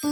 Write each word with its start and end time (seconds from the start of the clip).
The 0.00 0.10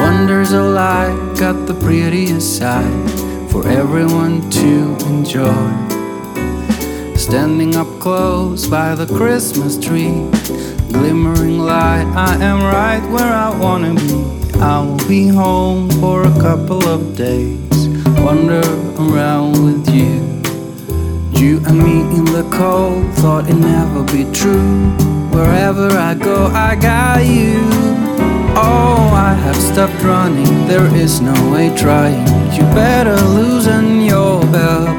wonders 0.00 0.52
of 0.52 0.64
life 0.64 1.38
got 1.38 1.66
the 1.66 1.74
prettiest 1.78 2.56
side 2.56 3.10
for 3.50 3.68
everyone 3.68 4.48
to 4.48 4.96
enjoy. 5.04 5.52
Standing 7.16 7.76
up 7.76 7.88
close 8.00 8.66
by 8.66 8.94
the 8.94 9.04
Christmas 9.04 9.76
tree, 9.76 10.26
glimmering 10.90 11.58
light, 11.58 12.10
I 12.16 12.36
am 12.42 12.62
right 12.62 13.06
where 13.10 13.34
I 13.34 13.54
wanna 13.54 13.92
be. 13.96 14.58
I 14.60 14.80
will 14.80 15.06
be 15.06 15.28
home 15.28 15.90
for 16.00 16.22
a 16.22 16.32
couple 16.40 16.88
of 16.88 17.14
days, 17.18 17.88
wander 18.24 18.64
around 18.98 19.62
with 19.62 19.94
you. 19.94 20.25
You 21.36 21.58
and 21.66 21.78
me 21.78 22.00
in 22.16 22.24
the 22.24 22.48
cold, 22.50 23.12
thought 23.16 23.48
it 23.50 23.54
never 23.54 24.02
be 24.04 24.24
true. 24.32 24.90
Wherever 25.30 25.88
I 25.90 26.14
go, 26.14 26.46
I 26.46 26.74
got 26.74 27.26
you. 27.26 27.60
Oh, 28.56 29.10
I 29.12 29.34
have 29.34 29.56
stopped 29.56 30.02
running, 30.02 30.66
there 30.66 30.86
is 30.94 31.20
no 31.20 31.34
way 31.52 31.76
trying. 31.76 32.26
You 32.54 32.62
better 32.74 33.16
loosen 33.16 34.00
your 34.00 34.40
belt. 34.46 34.98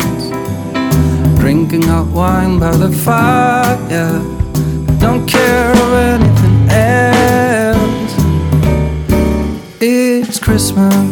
Drinking 1.40 1.82
hot 1.82 2.08
wine 2.08 2.60
by 2.60 2.76
the 2.78 2.92
fire, 2.92 4.22
don't 5.00 5.26
care 5.28 5.72
of 5.72 5.94
anything 6.14 6.70
else. 6.70 8.14
It's 9.82 10.40
Christmas. 10.40 11.07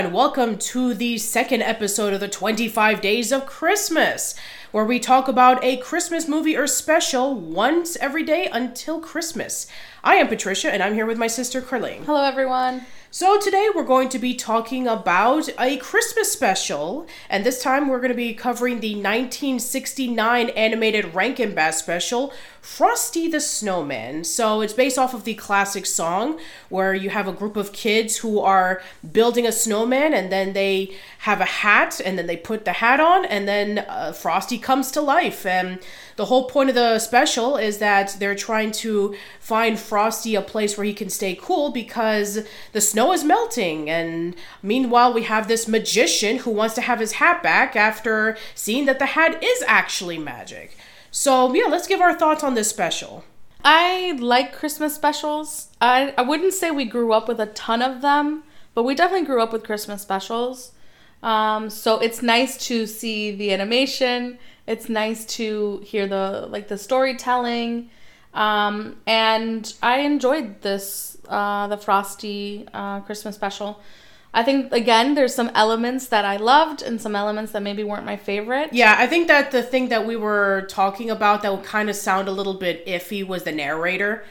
Everyone. 0.00 0.16
Welcome 0.16 0.56
to 0.56 0.94
the 0.94 1.18
second 1.18 1.60
episode 1.60 2.14
of 2.14 2.20
the 2.20 2.28
25 2.28 3.02
Days 3.02 3.32
of 3.32 3.44
Christmas, 3.44 4.34
where 4.72 4.84
we 4.84 4.98
talk 4.98 5.28
about 5.28 5.62
a 5.62 5.76
Christmas 5.76 6.26
movie 6.26 6.56
or 6.56 6.66
special 6.66 7.34
once 7.34 7.96
every 7.96 8.22
day 8.22 8.48
until 8.50 8.98
Christmas. 8.98 9.66
I 10.02 10.14
am 10.14 10.28
Patricia, 10.28 10.72
and 10.72 10.82
I'm 10.82 10.94
here 10.94 11.04
with 11.04 11.18
my 11.18 11.26
sister, 11.26 11.60
Carling. 11.60 12.04
Hello, 12.04 12.24
everyone. 12.24 12.86
So, 13.10 13.38
today 13.38 13.68
we're 13.74 13.84
going 13.84 14.08
to 14.10 14.20
be 14.20 14.34
talking 14.34 14.86
about 14.86 15.50
a 15.58 15.76
Christmas 15.76 16.32
special, 16.32 17.06
and 17.28 17.44
this 17.44 17.60
time 17.60 17.88
we're 17.88 17.98
going 17.98 18.12
to 18.12 18.14
be 18.14 18.32
covering 18.32 18.80
the 18.80 18.94
1969 18.94 20.50
animated 20.50 21.12
Rankin 21.12 21.54
Bass 21.54 21.78
special, 21.78 22.32
Frosty 22.62 23.26
the 23.26 23.40
Snowman. 23.40 24.24
So, 24.24 24.62
it's 24.62 24.72
based 24.72 24.96
off 24.96 25.12
of 25.12 25.24
the 25.24 25.34
classic 25.34 25.84
song 25.84 26.38
where 26.68 26.94
you 26.94 27.10
have 27.10 27.28
a 27.28 27.32
group 27.32 27.56
of 27.56 27.72
kids 27.72 28.18
who 28.18 28.38
are 28.38 28.80
building 29.12 29.44
a 29.44 29.52
snowman, 29.52 30.14
and 30.14 30.30
then 30.32 30.54
they 30.54 30.96
have 31.18 31.40
a 31.40 31.46
hat, 31.46 32.00
and 32.02 32.16
then 32.16 32.26
they 32.26 32.36
put 32.36 32.64
the 32.64 32.74
hat 32.74 33.00
on, 33.00 33.26
and 33.26 33.46
then 33.48 33.84
uh, 33.88 34.12
Frosty 34.12 34.56
comes 34.56 34.90
to 34.92 35.02
life. 35.02 35.44
And 35.44 35.80
the 36.16 36.26
whole 36.26 36.48
point 36.48 36.68
of 36.68 36.74
the 36.74 36.98
special 36.98 37.56
is 37.56 37.78
that 37.78 38.16
they're 38.18 38.34
trying 38.34 38.72
to 38.72 39.14
find 39.40 39.78
Frosty 39.78 40.34
a 40.34 40.42
place 40.42 40.76
where 40.76 40.84
he 40.84 40.94
can 40.94 41.10
stay 41.10 41.34
cool 41.34 41.70
because 41.70 42.46
the 42.72 42.80
snow 42.80 43.12
is 43.12 43.24
melting. 43.24 43.88
And 43.88 44.36
meanwhile, 44.62 45.12
we 45.12 45.22
have 45.22 45.48
this 45.48 45.66
magician 45.68 46.38
who 46.38 46.50
wants 46.50 46.74
to 46.74 46.80
have 46.82 47.00
his 47.00 47.12
hat 47.12 47.42
back 47.42 47.76
after 47.76 48.36
seeing 48.54 48.86
that 48.86 48.98
the 48.98 49.06
hat 49.06 49.42
is 49.42 49.62
actually 49.66 50.18
magic. 50.18 50.76
So, 51.10 51.52
yeah, 51.54 51.66
let's 51.66 51.88
give 51.88 52.00
our 52.00 52.14
thoughts 52.14 52.44
on 52.44 52.54
this 52.54 52.70
special. 52.70 53.24
I 53.64 54.16
like 54.18 54.52
Christmas 54.52 54.94
specials. 54.94 55.68
I, 55.80 56.14
I 56.16 56.22
wouldn't 56.22 56.54
say 56.54 56.70
we 56.70 56.84
grew 56.84 57.12
up 57.12 57.28
with 57.28 57.40
a 57.40 57.46
ton 57.46 57.82
of 57.82 58.00
them, 58.00 58.44
but 58.74 58.84
we 58.84 58.94
definitely 58.94 59.26
grew 59.26 59.42
up 59.42 59.52
with 59.52 59.64
Christmas 59.64 60.02
specials. 60.02 60.72
Um, 61.22 61.68
so 61.68 61.98
it's 61.98 62.22
nice 62.22 62.56
to 62.68 62.86
see 62.86 63.30
the 63.30 63.52
animation. 63.52 64.38
It's 64.70 64.88
nice 64.88 65.24
to 65.36 65.82
hear 65.84 66.06
the 66.06 66.46
like 66.48 66.68
the 66.68 66.78
storytelling. 66.78 67.90
Um, 68.32 68.96
and 69.04 69.74
I 69.82 70.00
enjoyed 70.00 70.62
this 70.62 71.18
uh, 71.28 71.66
the 71.66 71.76
Frosty 71.76 72.68
uh, 72.72 73.00
Christmas 73.00 73.34
special. 73.34 73.80
I 74.32 74.44
think 74.44 74.72
again 74.72 75.14
there's 75.16 75.34
some 75.34 75.50
elements 75.56 76.06
that 76.06 76.24
I 76.24 76.36
loved 76.36 76.82
and 76.82 77.00
some 77.00 77.16
elements 77.16 77.50
that 77.50 77.62
maybe 77.62 77.82
weren't 77.82 78.06
my 78.06 78.16
favorite. 78.16 78.72
Yeah, 78.72 78.94
I 78.96 79.08
think 79.08 79.26
that 79.26 79.50
the 79.50 79.64
thing 79.64 79.88
that 79.88 80.06
we 80.06 80.14
were 80.14 80.66
talking 80.68 81.10
about 81.10 81.42
that 81.42 81.52
would 81.52 81.64
kind 81.64 81.90
of 81.90 81.96
sound 81.96 82.28
a 82.28 82.32
little 82.32 82.54
bit 82.54 82.86
iffy 82.86 83.26
was 83.26 83.42
the 83.42 83.52
narrator. 83.52 84.24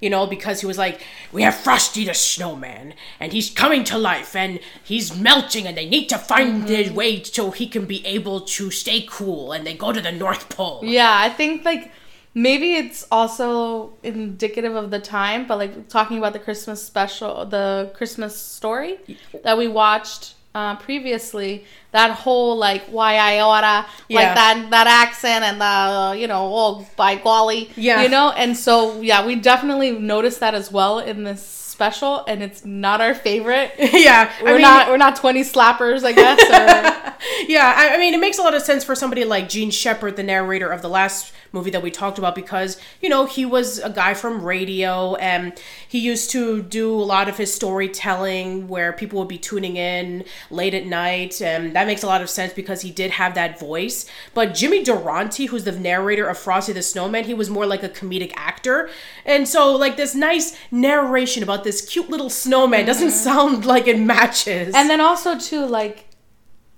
You 0.00 0.10
know, 0.10 0.26
because 0.26 0.60
he 0.60 0.66
was 0.66 0.76
like, 0.78 1.00
We 1.32 1.42
have 1.42 1.54
Frosty 1.54 2.04
the 2.04 2.14
Snowman, 2.14 2.94
and 3.18 3.32
he's 3.32 3.48
coming 3.50 3.82
to 3.84 3.96
life, 3.98 4.36
and 4.36 4.60
he's 4.84 5.16
melting, 5.16 5.66
and 5.66 5.76
they 5.76 5.88
need 5.88 6.08
to 6.08 6.18
find 6.18 6.46
Mm-hmm. 6.64 6.66
his 6.66 6.90
way 6.92 7.22
so 7.22 7.50
he 7.50 7.66
can 7.66 7.86
be 7.86 8.04
able 8.06 8.40
to 8.42 8.70
stay 8.70 9.06
cool, 9.08 9.52
and 9.52 9.66
they 9.66 9.74
go 9.74 9.92
to 9.92 10.00
the 10.00 10.12
North 10.12 10.48
Pole. 10.50 10.80
Yeah, 10.84 11.16
I 11.18 11.30
think 11.30 11.64
like 11.64 11.90
maybe 12.34 12.74
it's 12.76 13.06
also 13.10 13.94
indicative 14.02 14.74
of 14.76 14.90
the 14.90 15.00
time, 15.00 15.46
but 15.46 15.56
like 15.58 15.88
talking 15.88 16.18
about 16.18 16.34
the 16.34 16.38
Christmas 16.38 16.82
special, 16.82 17.46
the 17.46 17.90
Christmas 17.94 18.36
story 18.36 18.98
that 19.42 19.56
we 19.56 19.66
watched 19.68 20.34
uh, 20.56 20.74
previously, 20.76 21.64
that 21.92 22.10
whole 22.12 22.56
like 22.56 22.82
why 22.86 23.16
I 23.16 23.40
oughta, 23.40 23.86
Yeah. 24.08 24.18
like 24.20 24.34
that 24.40 24.70
that 24.70 24.86
accent 25.04 25.44
and 25.44 25.60
the 25.60 26.18
you 26.20 26.26
know 26.26 26.50
oh 26.60 26.86
by 26.96 27.16
golly, 27.16 27.70
Yeah. 27.76 28.02
you 28.02 28.08
know, 28.08 28.30
and 28.30 28.56
so 28.56 29.00
yeah, 29.02 29.26
we 29.26 29.36
definitely 29.36 29.90
noticed 29.92 30.40
that 30.40 30.54
as 30.54 30.72
well 30.72 30.98
in 30.98 31.24
this 31.24 31.42
special, 31.76 32.24
and 32.26 32.42
it's 32.42 32.64
not 32.64 33.02
our 33.02 33.14
favorite. 33.14 33.70
yeah, 33.78 34.32
We're 34.42 34.52
mean, 34.54 34.62
not 34.62 34.88
we're 34.88 34.96
not 34.96 35.16
twenty 35.16 35.42
slappers, 35.42 36.04
I 36.04 36.12
guess. 36.12 36.40
Or, 36.40 37.14
yeah, 37.48 37.74
I, 37.76 37.94
I 37.94 37.98
mean, 37.98 38.14
it 38.14 38.20
makes 38.20 38.38
a 38.38 38.42
lot 38.42 38.54
of 38.54 38.62
sense 38.62 38.82
for 38.82 38.94
somebody 38.94 39.24
like 39.24 39.50
Jean 39.50 39.70
Shepherd, 39.70 40.16
the 40.16 40.22
narrator 40.22 40.70
of 40.72 40.80
the 40.80 40.88
last 40.88 41.32
movie 41.56 41.70
that 41.70 41.82
we 41.82 41.90
talked 41.90 42.18
about, 42.18 42.34
because, 42.34 42.78
you 43.00 43.08
know, 43.08 43.26
he 43.26 43.44
was 43.44 43.78
a 43.78 43.90
guy 43.90 44.14
from 44.14 44.42
radio 44.42 45.14
and 45.16 45.58
he 45.88 45.98
used 45.98 46.30
to 46.30 46.62
do 46.62 46.94
a 46.94 47.06
lot 47.14 47.28
of 47.28 47.36
his 47.36 47.52
storytelling 47.52 48.68
where 48.68 48.92
people 48.92 49.18
would 49.18 49.28
be 49.28 49.38
tuning 49.38 49.76
in 49.76 50.24
late 50.50 50.74
at 50.74 50.86
night. 50.86 51.40
And 51.40 51.74
that 51.74 51.86
makes 51.86 52.02
a 52.02 52.06
lot 52.06 52.22
of 52.22 52.28
sense 52.28 52.52
because 52.52 52.82
he 52.82 52.90
did 52.90 53.10
have 53.12 53.34
that 53.34 53.58
voice. 53.58 54.06
But 54.34 54.54
Jimmy 54.54 54.82
Durante, 54.82 55.46
who's 55.46 55.64
the 55.64 55.72
narrator 55.72 56.26
of 56.28 56.38
Frosty 56.38 56.72
the 56.72 56.82
Snowman, 56.82 57.24
he 57.24 57.34
was 57.34 57.48
more 57.48 57.66
like 57.66 57.82
a 57.82 57.88
comedic 57.88 58.32
actor. 58.36 58.90
And 59.24 59.48
so, 59.48 59.74
like, 59.74 59.96
this 59.96 60.14
nice 60.14 60.56
narration 60.70 61.42
about 61.42 61.64
this 61.64 61.80
cute 61.80 62.10
little 62.10 62.30
snowman 62.30 62.80
mm-hmm. 62.80 62.86
doesn't 62.86 63.10
sound 63.10 63.64
like 63.64 63.86
it 63.88 63.98
matches. 63.98 64.74
And 64.74 64.90
then 64.90 65.00
also 65.00 65.38
too, 65.38 65.64
like, 65.64 66.04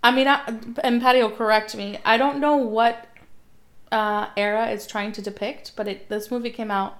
I 0.01 0.15
mean, 0.15 0.29
I, 0.29 0.55
and 0.85 1.03
Patty 1.03 1.21
will 1.21 1.33
correct 1.33 1.75
me. 1.75 1.99
I 2.05 2.17
don't 2.17 2.39
know 2.39 2.57
what 2.57 3.08
uh, 3.93 4.29
era 4.37 4.69
it's 4.71 4.87
trying 4.87 5.13
to 5.13 5.23
depict, 5.23 5.73
but 5.77 5.89
it 5.89 6.09
this 6.09 6.31
movie 6.31 6.51
came 6.51 6.71
out 6.71 6.99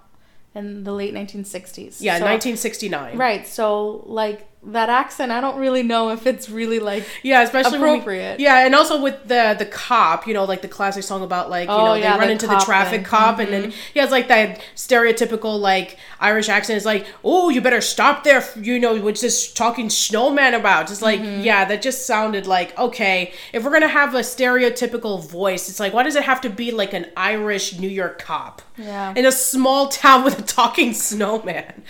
in 0.55 0.85
the 0.85 0.93
late 0.93 1.15
1960s. 1.15 1.99
yeah, 2.01 2.19
So- 2.19 2.25
1969. 2.25 3.17
Right. 3.17 3.47
So 3.47 4.03
like 4.07 4.47
that 4.69 4.89
accent, 4.89 5.33
I 5.33 5.41
don't 5.41 5.59
really 5.59 5.83
know 5.83 6.11
if 6.11 6.27
it's 6.27 6.49
really 6.51 6.79
like 6.79 7.05
Yeah, 7.23 7.43
especially 7.43 7.79
when 7.79 7.83
we- 7.93 7.99
Appropriate. 7.99 8.39
yeah, 8.41 8.65
and 8.67 8.75
also 8.75 9.01
with 9.01 9.27
the 9.27 9.57
the 9.59 9.67
cop, 9.67 10.27
you 10.27 10.35
know, 10.35 10.45
like 10.45 10.63
the 10.63 10.69
classic 10.69 11.03
song 11.05 11.23
about 11.23 11.49
like 11.51 11.69
you 11.69 11.75
Oh, 11.75 11.87
know 11.87 11.95
yeah, 11.95 12.13
they 12.13 12.19
run 12.19 12.27
the 12.29 12.33
into 12.33 12.47
the 12.47 12.59
traffic 12.59 12.91
thing. 12.91 13.01
Mm-hmm. 13.05 13.11
cop, 13.11 13.39
and 13.39 13.53
then 13.53 13.73
he 13.93 13.99
has 14.01 14.11
like 14.11 14.29
that 14.29 14.61
stereotypical 14.77 15.59
like 15.59 15.97
Irish 16.21 16.49
accent. 16.49 16.77
It's 16.77 16.87
like, 16.87 17.07
oh, 17.25 17.49
you 17.49 17.61
better 17.61 17.81
stop 17.81 18.25
there, 18.25 18.45
you 18.61 18.79
know, 18.79 18.95
what's 19.01 19.21
this 19.21 19.53
talking 19.53 19.89
snowman 19.91 20.55
about? 20.55 20.87
Just 20.89 21.03
like, 21.03 21.21
Mm-hmm. 21.21 21.41
yeah, 21.43 21.65
that 21.65 21.83
just 21.83 22.07
sounded 22.07 22.47
like 22.47 22.79
okay. 22.79 23.33
If 23.53 23.65
we're 23.65 23.71
gonna 23.73 23.89
have 23.89 24.15
a 24.15 24.21
stereotypical 24.21 25.25
voice, 25.27 25.69
it's 25.69 25.81
like, 25.81 25.93
why 25.93 26.03
does 26.03 26.17
it 26.17 26.25
have 26.25 26.41
to 26.43 26.51
be 26.51 26.71
like 26.71 26.93
an 26.93 27.07
Irish 27.17 27.79
New 27.79 27.89
York 27.89 28.21
cop? 28.23 28.63
Yeah. 28.77 29.13
in 29.17 29.27
a 29.27 29.33
small 29.33 29.89
town 29.89 30.23
with 30.25 30.39
a 30.39 30.43
talking 30.43 30.93
snowman. 30.95 31.83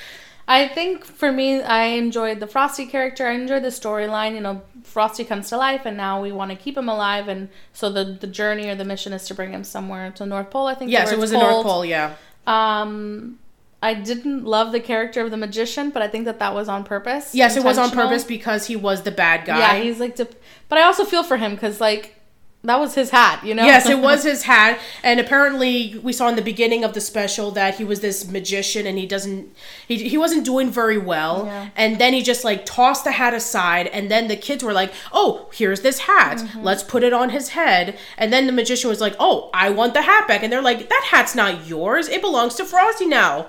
I 0.51 0.67
think 0.67 1.05
for 1.05 1.31
me, 1.31 1.61
I 1.61 1.85
enjoyed 1.85 2.41
the 2.41 2.47
Frosty 2.47 2.87
character. 2.87 3.27
I 3.27 3.33
enjoyed 3.33 3.63
the 3.63 3.69
storyline. 3.69 4.35
You 4.35 4.41
know, 4.41 4.63
Frosty 4.83 5.23
comes 5.23 5.51
to 5.51 5.59
life, 5.59 5.83
and 5.85 5.97
now 5.97 6.23
we 6.23 6.33
want 6.33 6.51
to 6.51 6.57
keep 6.57 6.77
him 6.77 6.89
alive. 6.89 7.29
And 7.29 7.51
so 7.75 7.91
the 7.91 8.05
the 8.05 8.27
journey 8.27 8.69
or 8.69 8.75
the 8.75 8.85
mission 8.85 9.13
is 9.13 9.27
to 9.27 9.35
bring 9.35 9.53
him 9.53 9.63
somewhere 9.63 10.11
to 10.13 10.25
North 10.25 10.51
Pole. 10.51 10.67
I 10.67 10.75
think. 10.75 10.91
Yes, 10.91 11.13
it 11.13 11.19
was 11.19 11.33
the 11.33 11.39
North. 11.39 11.67
Pole. 11.67 11.85
Yeah. 11.85 12.15
Um, 12.47 13.39
I 13.83 13.93
didn't 13.95 14.45
love 14.45 14.73
the 14.73 14.81
character 14.81 15.21
of 15.21 15.31
the 15.31 15.37
magician, 15.37 15.91
but 15.91 16.03
I 16.03 16.09
think 16.09 16.25
that 16.25 16.39
that 16.41 16.55
was 16.55 16.69
on 16.69 16.83
purpose. 16.83 17.35
Yes, 17.35 17.57
it 17.57 17.63
was 17.63 17.77
on 17.77 17.91
purpose 17.91 18.25
because 18.25 18.67
he 18.67 18.75
was 18.75 19.03
the 19.03 19.13
bad 19.13 19.45
guy. 19.45 19.59
Yeah, 19.59 19.83
he's 19.83 20.01
like, 20.01 20.17
but 20.17 20.79
I 20.79 20.83
also 20.83 21.05
feel 21.05 21.23
for 21.23 21.37
him 21.37 21.55
because 21.55 21.81
like 21.81 22.18
that 22.65 22.81
was 22.81 22.95
his 22.97 23.11
hat, 23.11 23.45
you 23.47 23.55
know. 23.55 23.65
Yes, 23.65 23.89
it 23.89 23.99
was 24.01 24.25
his 24.33 24.43
hat, 24.43 24.79
and 25.03 25.21
apparently 25.21 25.99
we 26.03 26.13
saw 26.13 26.29
in 26.29 26.35
the 26.37 26.43
beginning 26.43 26.83
of 26.85 26.93
the 26.93 27.01
special 27.01 27.51
that 27.53 27.77
he 27.77 27.85
was 27.85 28.01
this 28.01 28.29
magician, 28.29 28.87
and 28.87 28.99
he 28.99 29.07
doesn't, 29.07 29.55
he, 29.87 30.09
he 30.09 30.19
wasn't 30.19 30.45
doing 30.45 30.69
very 30.71 30.99
well, 30.99 31.45
Yeah. 31.47 31.69
and 31.77 31.99
then 32.01 32.13
he 32.13 32.23
just 32.23 32.43
like 32.45 32.67
tossed 32.67 33.05
the 33.05 33.13
hat 33.13 33.33
aside, 33.33 33.87
and 33.87 34.11
then 34.11 34.27
the 34.29 34.37
kids 34.37 34.65
were 34.65 34.73
like, 34.73 34.93
"Oh, 35.13 35.49
here's 35.55 35.83
this 35.83 36.01
hat, 36.01 36.39
Mm-hmm. 36.39 36.63
let's 36.65 36.83
put 36.83 37.05
it 37.05 37.13
on 37.13 37.31
his 37.31 37.51
head," 37.51 37.97
and 38.19 38.33
then 38.33 38.47
the 38.47 38.53
magician 38.53 38.91
was 38.91 39.01
like, 39.01 39.15
"Oh, 39.21 39.51
I 39.55 39.71
want 39.71 39.95
the 39.95 40.03
hat 40.03 40.27
back," 40.27 40.43
and 40.43 40.53
they're 40.53 40.61
like, 40.61 40.89
"That 40.89 41.05
hat's 41.11 41.35
not 41.37 41.67
yours, 41.69 42.09
it 42.09 42.21
belongs 42.21 42.55
to 42.57 42.65
Frosty 42.65 43.07
now." 43.07 43.47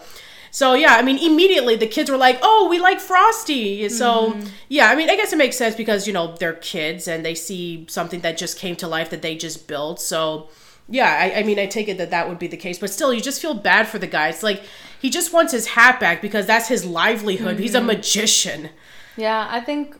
So 0.51 0.73
yeah, 0.73 0.95
I 0.95 1.01
mean, 1.01 1.17
immediately 1.17 1.75
the 1.75 1.87
kids 1.87 2.09
were 2.09 2.17
like, 2.17 2.39
"Oh, 2.41 2.67
we 2.69 2.79
like 2.79 2.99
Frosty." 2.99 3.87
So 3.89 4.39
Mm-hmm. 4.39 4.49
yeah, 4.69 4.89
I 4.89 4.95
mean, 4.95 5.09
I 5.09 5.15
guess 5.15 5.33
it 5.33 5.37
makes 5.37 5.57
sense 5.57 5.75
because 5.75 6.07
you 6.07 6.13
know 6.13 6.35
they're 6.35 6.53
kids 6.53 7.07
and 7.07 7.25
they 7.25 7.35
see 7.35 7.85
something 7.89 8.21
that 8.21 8.37
just 8.37 8.57
came 8.57 8.75
to 8.77 8.87
life 8.87 9.09
that 9.11 9.21
they 9.21 9.35
just 9.35 9.67
built. 9.67 10.01
So 10.01 10.49
yeah, 10.87 11.19
I, 11.35 11.39
I 11.39 11.43
mean, 11.43 11.59
I 11.59 11.67
take 11.67 11.87
it 11.87 11.97
that 11.99 12.09
that 12.11 12.27
would 12.27 12.39
be 12.39 12.47
the 12.47 12.57
case, 12.57 12.79
but 12.79 12.89
still, 12.89 13.13
you 13.13 13.21
just 13.21 13.41
feel 13.41 13.53
bad 13.53 13.87
for 13.87 13.99
the 13.99 14.07
guy. 14.07 14.29
It's 14.29 14.43
like 14.43 14.63
he 14.99 15.09
just 15.09 15.31
wants 15.33 15.51
his 15.51 15.67
hat 15.67 15.99
back 15.99 16.21
because 16.21 16.45
that's 16.47 16.67
his 16.67 16.85
livelihood. 16.85 17.59
He's 17.59 17.75
Mm-hmm. 17.75 17.81
a 17.81 17.81
magician. 17.81 18.69
Yeah, 19.15 19.47
I 19.49 19.61
think 19.61 19.97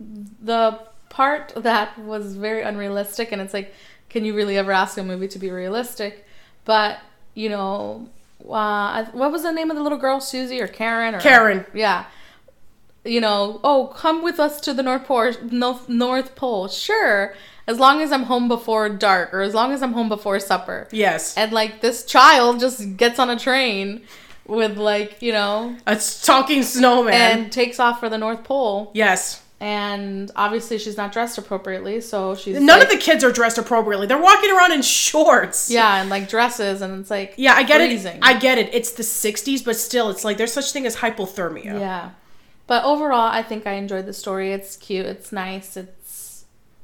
the 0.00 0.78
part 1.08 1.52
that 1.56 1.98
was 1.98 2.36
very 2.36 2.62
unrealistic, 2.62 3.32
and 3.32 3.40
it's 3.40 3.54
like, 3.54 3.74
can 4.08 4.24
you 4.24 4.34
really 4.34 4.56
ever 4.56 4.72
ask 4.72 4.96
a 4.98 5.02
movie 5.02 5.28
to 5.28 5.38
be 5.38 5.50
realistic? 5.50 6.26
But 6.64 6.98
you 7.34 7.48
know, 7.48 8.08
uh, 8.46 9.04
what 9.12 9.32
was 9.32 9.42
the 9.42 9.52
name 9.52 9.70
of 9.70 9.76
the 9.76 9.82
little 9.82 9.98
girl, 9.98 10.20
Susie 10.20 10.60
or 10.60 10.68
Karen 10.68 11.14
or 11.14 11.20
Karen. 11.20 11.64
Yeah. 11.74 12.04
You 13.04 13.20
know, 13.20 13.60
oh, 13.64 13.86
come 13.96 14.22
with 14.22 14.38
us 14.38 14.60
to 14.62 14.74
the 14.74 14.82
North 14.82 15.04
Pole. 15.06 15.32
North, 15.50 15.88
North 15.88 16.34
Pole, 16.36 16.68
sure, 16.68 17.34
as 17.66 17.78
long 17.78 18.02
as 18.02 18.12
I'm 18.12 18.24
home 18.24 18.48
before 18.48 18.88
dark, 18.90 19.32
or 19.32 19.40
as 19.40 19.54
long 19.54 19.72
as 19.72 19.82
I'm 19.82 19.92
home 19.92 20.08
before 20.08 20.38
supper. 20.40 20.88
Yes, 20.90 21.36
And 21.36 21.52
like 21.52 21.80
this 21.80 22.04
child 22.04 22.60
just 22.60 22.96
gets 22.96 23.18
on 23.18 23.30
a 23.30 23.38
train 23.38 24.02
with 24.46 24.76
like 24.78 25.20
you 25.22 25.32
know 25.32 25.76
a 25.86 25.96
talking 26.22 26.62
snowman. 26.62 27.14
and 27.14 27.52
takes 27.52 27.78
off 27.78 28.00
for 28.00 28.08
the 28.08 28.18
North 28.18 28.44
Pole 28.44 28.90
yes. 28.94 29.42
And 29.60 30.30
obviously 30.36 30.78
she's 30.78 30.96
not 30.96 31.10
dressed 31.12 31.36
appropriately 31.38 32.00
so 32.00 32.34
she's 32.34 32.60
None 32.60 32.80
of 32.80 32.88
the 32.88 32.96
kids 32.96 33.24
are 33.24 33.32
dressed 33.32 33.58
appropriately. 33.58 34.06
They're 34.06 34.22
walking 34.22 34.50
around 34.54 34.72
in 34.72 34.82
shorts. 34.82 35.70
yeah 35.70 36.00
and 36.00 36.08
like 36.08 36.28
dresses 36.28 36.80
and 36.80 37.00
it's 37.00 37.10
like 37.10 37.34
Yeah, 37.36 37.54
I 37.54 37.62
get 37.64 37.78
freezing. 37.80 38.16
it. 38.18 38.22
I 38.22 38.38
get 38.38 38.58
it. 38.58 38.72
It's 38.72 38.92
the 38.92 39.02
60s, 39.02 39.64
but 39.64 39.76
still, 39.76 40.10
it's 40.10 40.24
like 40.24 40.36
there's 40.36 40.52
such 40.52 40.70
thing 40.72 40.86
as 40.86 40.96
hypothermia. 40.96 41.78
yeah 41.80 42.10
but 42.68 42.84
overall 42.84 43.28
i 43.40 43.42
think 43.42 43.66
i 43.66 43.72
enjoyed 43.72 44.04
the 44.06 44.12
story 44.12 44.52
it's 44.52 44.76
cute 44.76 45.06
it's 45.06 45.32
nice 45.32 45.74
it's 45.76 45.97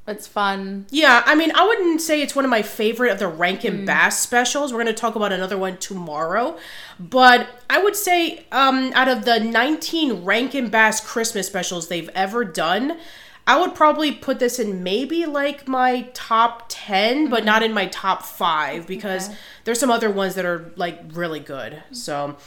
it's 0.07 0.27
fun 0.27 0.85
Yeah, 0.91 1.23
I 1.25 1.33
mean, 1.35 1.51
I 1.55 1.65
wouldn't 1.65 1.99
say 2.01 2.21
it's 2.21 2.35
one 2.35 2.45
of 2.45 2.51
my 2.51 2.61
favorite 2.61 3.11
of 3.11 3.19
the 3.19 3.27
Rankin 3.27 3.79
Mm. 3.79 3.85
Bass 3.87 4.19
specials. 4.19 4.71
We're 4.71 4.83
going 4.83 4.93
to 4.95 5.01
talk 5.01 5.15
about 5.15 5.31
another 5.33 5.57
one 5.57 5.77
tomorrow. 5.77 6.57
But 6.99 7.47
I 7.69 7.81
would 7.83 7.95
say 7.95 8.45
um, 8.51 8.91
out 8.93 9.07
of 9.07 9.25
the 9.25 9.39
19 9.39 10.23
Rankin 10.23 10.69
Bass 10.69 11.01
Christmas 11.05 11.47
specials 11.47 11.87
they've 11.87 12.09
ever 12.13 12.45
done, 12.45 12.99
I 13.47 13.59
would 13.59 13.75
probably 13.75 14.11
put 14.11 14.39
this 14.39 14.59
in 14.59 14.83
maybe 14.83 15.25
like 15.25 15.67
my 15.67 16.09
top 16.13 16.65
10, 16.69 17.29
but 17.29 17.43
not 17.45 17.61
in 17.63 17.73
my 17.73 17.87
top 17.87 18.23
5 18.23 18.87
because 18.87 19.23
Mm-hmm. 19.25 19.31
Okay. 19.33 19.41
there's 19.65 19.79
some 19.79 19.91
other 19.91 20.09
ones 20.11 20.35
that 20.35 20.45
are 20.45 20.71
like 20.75 20.99
really 21.13 21.39
good. 21.39 21.81
So 21.91 22.37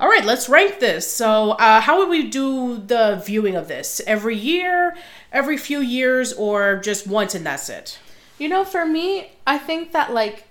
all 0.00 0.08
right, 0.08 0.24
let's 0.24 0.48
rank 0.48 0.80
this. 0.80 1.10
So, 1.10 1.52
uh, 1.52 1.80
how 1.82 1.98
would 1.98 2.08
we 2.08 2.28
do 2.28 2.78
the 2.78 3.22
viewing 3.24 3.54
of 3.54 3.68
this? 3.68 4.00
Every 4.06 4.36
year, 4.36 4.96
every 5.30 5.56
few 5.56 5.80
years, 5.80 6.32
or 6.32 6.76
just 6.76 7.06
once 7.06 7.34
and 7.34 7.44
that's 7.46 7.68
it? 7.68 7.98
you 8.40 8.48
know 8.48 8.64
for 8.64 8.86
me 8.86 9.30
i 9.46 9.58
think 9.58 9.92
that 9.92 10.12
like 10.12 10.44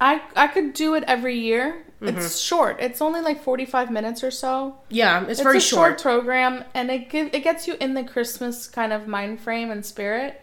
i 0.00 0.20
i 0.36 0.46
could 0.46 0.72
do 0.74 0.94
it 0.94 1.02
every 1.08 1.38
year. 1.38 1.84
It's 2.04 2.40
short. 2.40 2.78
It's 2.80 3.00
only 3.00 3.20
like 3.20 3.44
45 3.44 3.92
minutes 3.92 4.24
or 4.24 4.32
so. 4.32 4.76
Yeah, 4.88 5.22
it's, 5.22 5.30
it's 5.32 5.40
very 5.40 5.58
a 5.58 5.60
short, 5.60 6.00
short. 6.00 6.02
program 6.02 6.64
and 6.74 6.90
it 6.90 7.08
give, 7.08 7.32
it 7.32 7.44
gets 7.44 7.68
you 7.68 7.76
in 7.80 7.94
the 7.94 8.02
christmas 8.02 8.66
kind 8.66 8.92
of 8.92 9.06
mind 9.06 9.40
frame 9.40 9.70
and 9.70 9.86
spirit. 9.86 10.42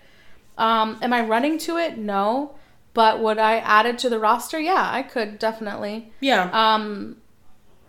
Um 0.57 0.97
am 1.01 1.11
i 1.13 1.21
running 1.21 1.57
to 1.59 1.77
it? 1.77 1.97
No. 1.97 2.55
But 2.93 3.19
would 3.21 3.37
i 3.37 3.57
add 3.57 3.85
it 3.85 3.97
to 3.99 4.09
the 4.09 4.19
roster? 4.19 4.59
Yeah 4.59 4.89
i 4.91 5.03
could 5.03 5.37
definitely. 5.37 6.11
Yeah, 6.21 6.49
um 6.53 7.17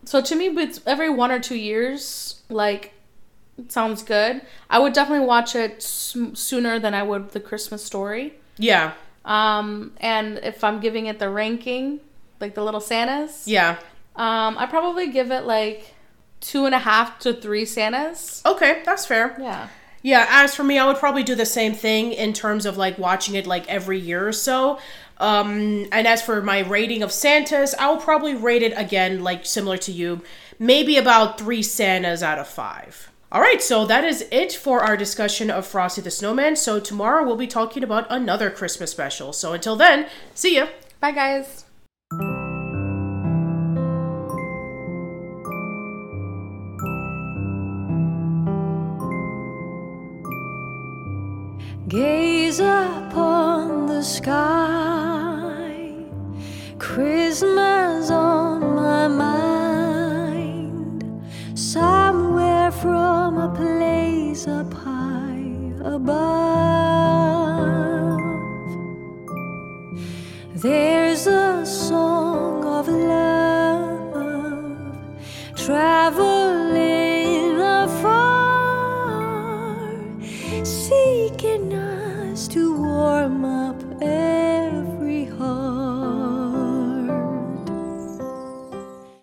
so 0.04 0.20
to 0.20 0.34
me 0.36 0.46
it's 0.48 0.80
every 0.86 1.10
one 1.10 1.30
or 1.30 1.38
two 1.40 1.56
years 1.56 2.40
like 2.48 2.94
it 3.58 3.70
sounds 3.70 4.02
good. 4.02 4.40
I 4.70 4.78
would 4.78 4.94
definitely 4.94 5.26
watch 5.26 5.54
it 5.54 5.72
s- 5.76 6.16
sooner 6.34 6.78
than 6.78 6.94
i 6.94 7.02
would 7.02 7.30
the 7.32 7.40
christmas 7.40 7.84
story. 7.84 8.34
Yeah, 8.58 8.92
um 9.24 9.92
and 9.98 10.38
if 10.42 10.64
i'm 10.64 10.80
giving 10.80 11.06
it 11.06 11.18
the 11.18 11.28
ranking 11.28 12.00
like 12.40 12.54
the 12.54 12.64
little 12.64 12.80
santas. 12.80 13.46
Yeah. 13.46 13.76
um 14.16 14.56
i 14.58 14.66
probably 14.66 15.10
give 15.10 15.30
it 15.30 15.44
like 15.44 15.94
two 16.40 16.64
and 16.64 16.74
a 16.74 16.78
half 16.78 17.18
to 17.20 17.34
three 17.34 17.66
santas. 17.66 18.42
Okay, 18.46 18.82
that's 18.86 19.04
fair. 19.04 19.36
yeah 19.38 19.68
Yeah, 20.02 20.26
as 20.28 20.54
for 20.54 20.64
me, 20.64 20.78
I 20.78 20.86
would 20.86 20.96
probably 20.96 21.22
do 21.22 21.34
the 21.34 21.46
same 21.46 21.74
thing 21.74 22.12
in 22.12 22.32
terms 22.32 22.64
of 22.66 22.76
like 22.76 22.98
watching 22.98 23.34
it 23.34 23.46
like 23.46 23.68
every 23.68 23.98
year 23.98 24.26
or 24.26 24.32
so. 24.32 24.78
Um, 25.18 25.86
and 25.92 26.06
as 26.06 26.22
for 26.22 26.40
my 26.40 26.60
rating 26.60 27.02
of 27.02 27.12
Santas, 27.12 27.74
I'll 27.78 27.98
probably 27.98 28.34
rate 28.34 28.62
it 28.62 28.72
again, 28.76 29.22
like 29.22 29.44
similar 29.44 29.76
to 29.78 29.92
you, 29.92 30.22
maybe 30.58 30.96
about 30.96 31.38
three 31.38 31.62
Santas 31.62 32.22
out 32.22 32.38
of 32.38 32.48
five. 32.48 33.10
All 33.30 33.40
right, 33.40 33.62
so 33.62 33.84
that 33.86 34.02
is 34.02 34.26
it 34.32 34.52
for 34.52 34.80
our 34.80 34.96
discussion 34.96 35.50
of 35.50 35.66
Frosty 35.66 36.00
the 36.00 36.10
Snowman. 36.10 36.56
So 36.56 36.80
tomorrow 36.80 37.24
we'll 37.24 37.36
be 37.36 37.46
talking 37.46 37.84
about 37.84 38.06
another 38.10 38.50
Christmas 38.50 38.90
special. 38.90 39.32
So 39.32 39.52
until 39.52 39.76
then, 39.76 40.08
see 40.34 40.56
ya. 40.56 40.66
bye 41.00 41.12
guys 41.12 41.64
Gaze 51.90 52.60
upon 52.60 53.88
the 53.88 54.00
sky, 54.00 54.69